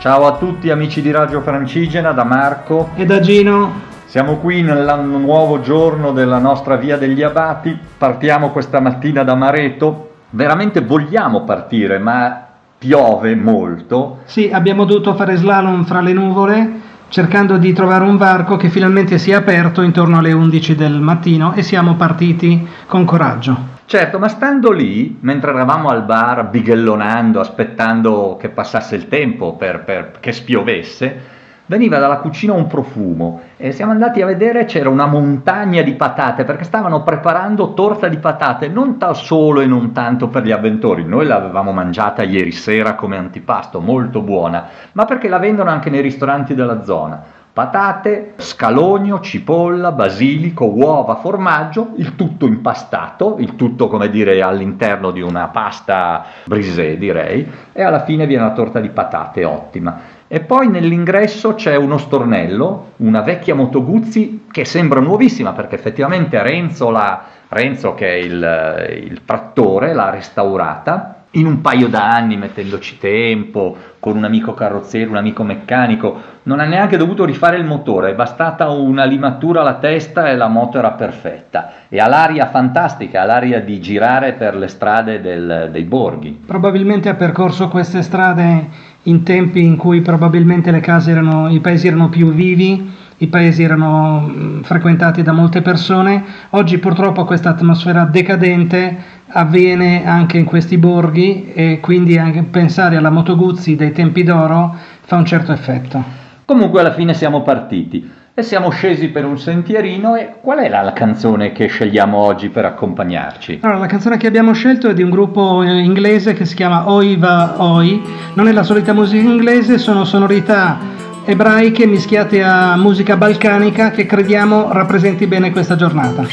[0.00, 3.82] Ciao a tutti amici di Radio Francigena, da Marco e da Gino.
[4.06, 10.12] Siamo qui nel nuovo giorno della nostra Via degli Abati, partiamo questa mattina da Mareto,
[10.30, 12.46] veramente vogliamo partire ma
[12.78, 14.20] piove molto.
[14.24, 19.18] Sì, abbiamo dovuto fare slalom fra le nuvole cercando di trovare un varco che finalmente
[19.18, 23.69] si è aperto intorno alle 11 del mattino e siamo partiti con coraggio.
[23.90, 29.82] Certo, ma stando lì, mentre eravamo al bar bighellonando, aspettando che passasse il tempo per,
[29.82, 31.20] per, che spiovesse,
[31.66, 36.44] veniva dalla cucina un profumo e siamo andati a vedere c'era una montagna di patate
[36.44, 41.04] perché stavano preparando torta di patate non ta- solo e non tanto per gli avventori,
[41.04, 46.00] noi l'avevamo mangiata ieri sera come antipasto, molto buona, ma perché la vendono anche nei
[46.00, 54.08] ristoranti della zona patate, scalogno, cipolla, basilico, uova, formaggio, il tutto impastato, il tutto come
[54.08, 59.44] dire all'interno di una pasta brisée direi, e alla fine viene la torta di patate
[59.44, 60.18] ottima.
[60.28, 66.40] E poi nell'ingresso c'è uno stornello, una vecchia Moto Guzzi che sembra nuovissima perché effettivamente
[66.40, 72.98] Renzo, la, Renzo che è il, il trattore, l'ha restaurata in un paio d'anni mettendoci
[72.98, 78.10] tempo, con un amico carrozziere, un amico meccanico, non ha neanche dovuto rifare il motore,
[78.10, 83.22] è bastata una limatura alla testa e la moto era perfetta e ha l'aria fantastica,
[83.22, 86.42] ha l'aria di girare per le strade del, dei borghi.
[86.46, 92.32] Probabilmente ha percorso queste strade in tempi in cui probabilmente erano, i paesi erano più
[92.32, 100.06] vivi, i paesi erano mm, frequentati da molte persone, oggi purtroppo questa atmosfera decadente avviene
[100.06, 105.16] anche in questi borghi e quindi anche pensare alla Moto Guzzi dei tempi d'oro fa
[105.16, 106.02] un certo effetto.
[106.44, 110.82] Comunque alla fine siamo partiti e siamo scesi per un sentierino e qual è la,
[110.82, 113.60] la canzone che scegliamo oggi per accompagnarci?
[113.62, 116.90] Allora, la canzone che abbiamo scelto è di un gruppo eh, inglese che si chiama
[116.90, 118.02] Oiva Oi,
[118.34, 120.78] non è la solita musica inglese, sono sonorità
[121.24, 126.26] ebraiche mischiate a musica balcanica che crediamo rappresenti bene questa giornata.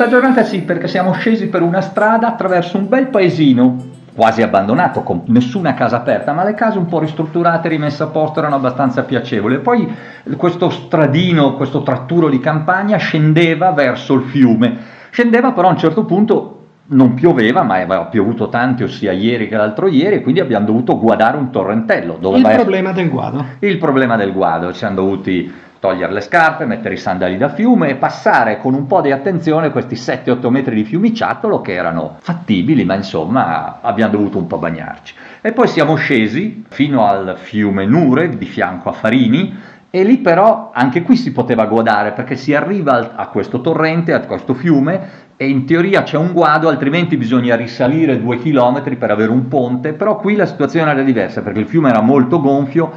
[0.00, 3.76] Questa giornata sì, perché siamo scesi per una strada attraverso un bel paesino
[4.14, 8.38] quasi abbandonato, con nessuna casa aperta, ma le case un po' ristrutturate, rimesse a posto,
[8.38, 9.58] erano abbastanza piacevoli.
[9.58, 9.94] Poi
[10.38, 14.74] questo stradino, questo tratturo di campagna scendeva verso il fiume.
[15.10, 19.56] Scendeva però a un certo punto non pioveva, ma aveva piovuto tanto sia ieri che
[19.56, 22.16] l'altro ieri, quindi abbiamo dovuto guardare un torrentello.
[22.36, 23.44] il problema del guado.
[23.58, 27.88] Il problema del guado, ci siamo dovuti togliere le scarpe, mettere i sandali da fiume
[27.88, 32.84] e passare con un po' di attenzione questi 7-8 metri di fiumiciattolo che erano fattibili,
[32.84, 35.14] ma insomma abbiamo dovuto un po' bagnarci.
[35.40, 39.56] E poi siamo scesi fino al fiume Nure di fianco a Farini
[39.88, 44.20] e lì però anche qui si poteva guardare perché si arriva a questo torrente, a
[44.20, 49.30] questo fiume e in teoria c'è un guado, altrimenti bisogna risalire due chilometri per avere
[49.30, 52.92] un ponte, però qui la situazione era diversa perché il fiume era molto gonfio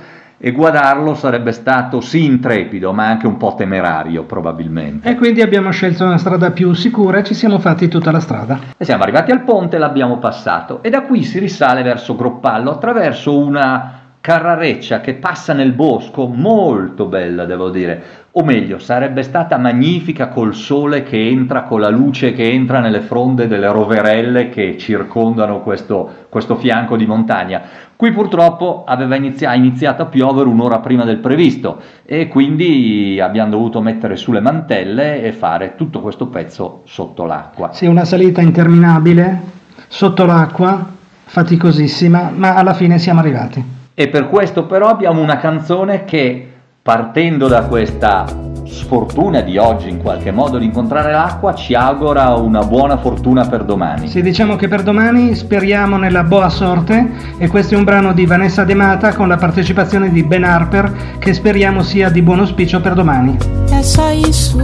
[0.45, 5.09] e guardarlo sarebbe stato sì intrepido, ma anche un po' temerario probabilmente.
[5.09, 8.59] E quindi abbiamo scelto una strada più sicura e ci siamo fatti tutta la strada.
[8.75, 10.83] E siamo arrivati al ponte l'abbiamo passato.
[10.83, 17.05] E da qui si risale verso Groppallo attraverso una carrareccia che passa nel bosco, molto
[17.05, 18.03] bella devo dire,
[18.35, 23.01] o meglio, sarebbe stata magnifica col sole che entra, con la luce che entra nelle
[23.01, 27.61] fronde delle roverelle che circondano questo, questo fianco di montagna.
[27.95, 33.51] Qui purtroppo aveva inizi- ha iniziato a piovere un'ora prima del previsto e quindi abbiamo
[33.51, 37.71] dovuto mettere su le mantelle e fare tutto questo pezzo sotto l'acqua.
[37.71, 39.41] Sì, una salita interminabile,
[39.87, 40.83] sotto l'acqua,
[41.23, 43.63] faticosissima, ma alla fine siamo arrivati.
[43.93, 46.52] E per questo però abbiamo una canzone che
[46.83, 48.25] partendo da questa
[48.65, 53.63] sfortuna di oggi in qualche modo di incontrare l'acqua ci augura una buona fortuna per
[53.63, 54.09] domani.
[54.09, 58.25] Sì, diciamo che per domani speriamo nella boa sorte e questo è un brano di
[58.25, 62.81] Vanessa De Mata con la partecipazione di Ben Harper che speriamo sia di buon auspicio
[62.81, 63.37] per domani.
[63.69, 64.57] È só isso,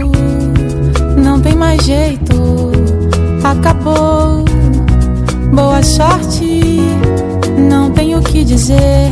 [1.16, 2.70] non tem mais jeito,
[3.42, 4.44] acabou.
[5.52, 6.60] Boa sorte,
[7.56, 9.10] não tenho o que dizer,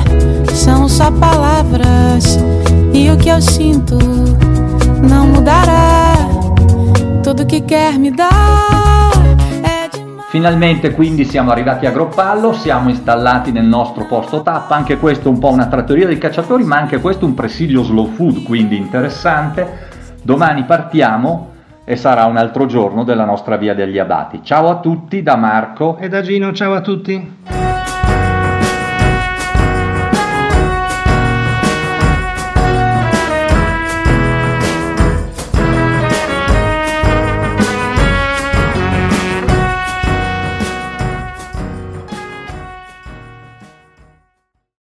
[0.52, 2.38] são só palavras
[3.18, 3.98] que eu sinto
[5.02, 6.14] não mudará.
[7.22, 9.10] Tudo que quer me dar
[9.62, 10.26] é demais.
[10.28, 15.38] Finalmente quindi siamo arrivati a Groppallo, siamo installati nel nostro posto tappa, anche questo un
[15.38, 19.86] po' una trattoria dei cacciatori, ma anche questo un presidio slow food, quindi interessante.
[20.22, 21.50] Domani partiamo
[21.84, 24.40] e sarà un altro giorno della nostra via degli abati.
[24.42, 27.57] Ciao a tutti da Marco e da Gino, ciao a tutti.